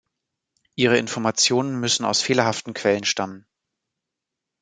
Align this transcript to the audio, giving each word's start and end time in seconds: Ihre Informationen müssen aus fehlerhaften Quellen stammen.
Ihre 0.73 0.97
Informationen 0.97 1.79
müssen 1.79 2.05
aus 2.05 2.23
fehlerhaften 2.23 2.73
Quellen 2.73 3.03
stammen. 3.05 3.45